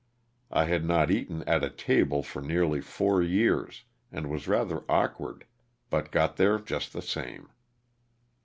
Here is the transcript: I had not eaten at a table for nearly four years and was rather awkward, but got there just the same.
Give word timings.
I 0.49 0.65
had 0.65 0.83
not 0.83 1.11
eaten 1.11 1.43
at 1.43 1.63
a 1.63 1.69
table 1.69 2.23
for 2.23 2.41
nearly 2.41 2.81
four 2.81 3.21
years 3.21 3.83
and 4.11 4.31
was 4.31 4.47
rather 4.47 4.83
awkward, 4.89 5.45
but 5.91 6.09
got 6.09 6.37
there 6.37 6.57
just 6.57 6.91
the 6.91 7.03
same. 7.03 7.49